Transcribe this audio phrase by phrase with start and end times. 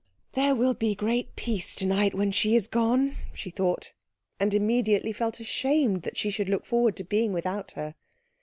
[0.31, 3.93] "There will be great peace to night when she is gone," she thought,
[4.39, 7.93] and immediately felt ashamed that she should look forward to being without her.